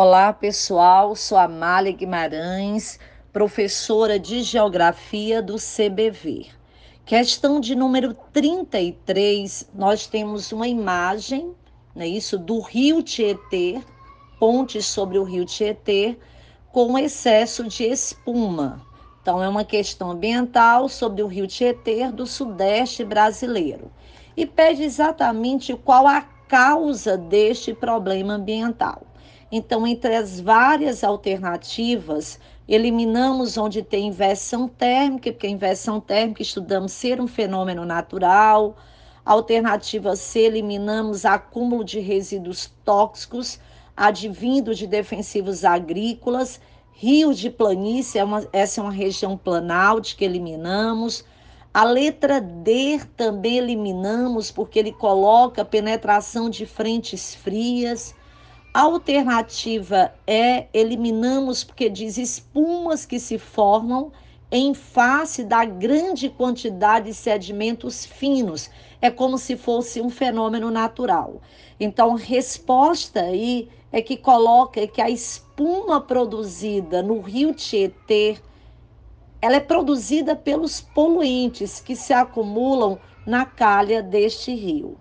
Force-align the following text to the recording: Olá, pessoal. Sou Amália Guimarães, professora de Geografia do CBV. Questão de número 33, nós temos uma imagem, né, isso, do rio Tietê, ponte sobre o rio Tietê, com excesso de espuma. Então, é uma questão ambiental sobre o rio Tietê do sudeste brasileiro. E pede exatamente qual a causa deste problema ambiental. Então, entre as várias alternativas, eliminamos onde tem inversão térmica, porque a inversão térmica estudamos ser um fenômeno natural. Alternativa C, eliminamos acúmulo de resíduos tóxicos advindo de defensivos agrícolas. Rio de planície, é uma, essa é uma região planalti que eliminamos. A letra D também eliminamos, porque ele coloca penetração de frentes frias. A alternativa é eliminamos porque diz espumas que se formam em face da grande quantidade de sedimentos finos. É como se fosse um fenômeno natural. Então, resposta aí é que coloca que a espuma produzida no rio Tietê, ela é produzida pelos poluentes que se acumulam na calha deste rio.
Olá, 0.00 0.32
pessoal. 0.32 1.16
Sou 1.16 1.36
Amália 1.36 1.90
Guimarães, 1.90 3.00
professora 3.32 4.16
de 4.16 4.44
Geografia 4.44 5.42
do 5.42 5.56
CBV. 5.56 6.46
Questão 7.04 7.58
de 7.58 7.74
número 7.74 8.14
33, 8.32 9.68
nós 9.74 10.06
temos 10.06 10.52
uma 10.52 10.68
imagem, 10.68 11.52
né, 11.96 12.06
isso, 12.06 12.38
do 12.38 12.60
rio 12.60 13.02
Tietê, 13.02 13.82
ponte 14.38 14.80
sobre 14.80 15.18
o 15.18 15.24
rio 15.24 15.44
Tietê, 15.44 16.16
com 16.70 16.96
excesso 16.96 17.64
de 17.64 17.82
espuma. 17.82 18.80
Então, 19.20 19.42
é 19.42 19.48
uma 19.48 19.64
questão 19.64 20.12
ambiental 20.12 20.88
sobre 20.88 21.24
o 21.24 21.26
rio 21.26 21.48
Tietê 21.48 22.08
do 22.12 22.24
sudeste 22.24 23.04
brasileiro. 23.04 23.90
E 24.36 24.46
pede 24.46 24.84
exatamente 24.84 25.74
qual 25.74 26.06
a 26.06 26.20
causa 26.20 27.18
deste 27.18 27.74
problema 27.74 28.34
ambiental. 28.34 29.07
Então, 29.50 29.86
entre 29.86 30.14
as 30.14 30.40
várias 30.40 31.02
alternativas, 31.02 32.38
eliminamos 32.68 33.56
onde 33.56 33.82
tem 33.82 34.08
inversão 34.08 34.68
térmica, 34.68 35.32
porque 35.32 35.46
a 35.46 35.50
inversão 35.50 36.00
térmica 36.00 36.42
estudamos 36.42 36.92
ser 36.92 37.20
um 37.20 37.26
fenômeno 37.26 37.84
natural. 37.84 38.76
Alternativa 39.24 40.16
C, 40.16 40.40
eliminamos 40.40 41.24
acúmulo 41.24 41.84
de 41.84 42.00
resíduos 42.00 42.70
tóxicos 42.84 43.58
advindo 43.98 44.74
de 44.74 44.86
defensivos 44.86 45.64
agrícolas. 45.64 46.60
Rio 46.92 47.34
de 47.34 47.50
planície, 47.50 48.18
é 48.18 48.24
uma, 48.24 48.46
essa 48.52 48.80
é 48.80 48.84
uma 48.84 48.92
região 48.92 49.36
planalti 49.36 50.16
que 50.16 50.24
eliminamos. 50.24 51.24
A 51.74 51.84
letra 51.84 52.40
D 52.40 53.00
também 53.16 53.58
eliminamos, 53.58 54.50
porque 54.50 54.78
ele 54.78 54.92
coloca 54.92 55.64
penetração 55.64 56.48
de 56.48 56.64
frentes 56.64 57.34
frias. 57.34 58.14
A 58.72 58.82
alternativa 58.82 60.12
é 60.26 60.66
eliminamos 60.74 61.64
porque 61.64 61.88
diz 61.88 62.18
espumas 62.18 63.06
que 63.06 63.18
se 63.18 63.38
formam 63.38 64.12
em 64.52 64.74
face 64.74 65.42
da 65.42 65.64
grande 65.64 66.28
quantidade 66.28 67.06
de 67.06 67.14
sedimentos 67.14 68.04
finos. 68.04 68.70
É 69.00 69.10
como 69.10 69.38
se 69.38 69.56
fosse 69.56 70.02
um 70.02 70.10
fenômeno 70.10 70.70
natural. 70.70 71.40
Então, 71.80 72.14
resposta 72.14 73.20
aí 73.20 73.70
é 73.90 74.02
que 74.02 74.18
coloca 74.18 74.86
que 74.86 75.00
a 75.00 75.08
espuma 75.08 76.00
produzida 76.00 77.02
no 77.02 77.20
rio 77.20 77.54
Tietê, 77.54 78.38
ela 79.40 79.56
é 79.56 79.60
produzida 79.60 80.36
pelos 80.36 80.80
poluentes 80.80 81.80
que 81.80 81.96
se 81.96 82.12
acumulam 82.12 82.98
na 83.26 83.46
calha 83.46 84.02
deste 84.02 84.54
rio. 84.54 84.96